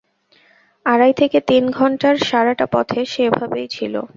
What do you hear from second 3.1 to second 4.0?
সে এভাবেই ছিল।